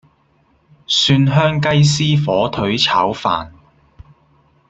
[0.87, 1.67] 蒜香雞
[2.17, 3.51] 絲火腿炒飯